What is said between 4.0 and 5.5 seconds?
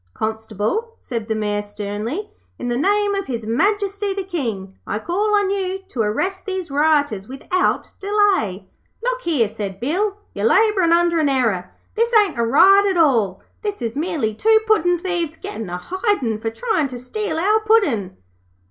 the King, I call